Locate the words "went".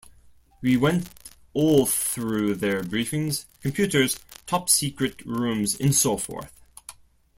0.77-1.09